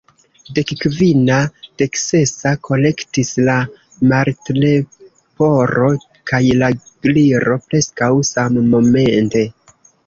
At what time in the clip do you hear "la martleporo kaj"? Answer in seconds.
3.49-6.45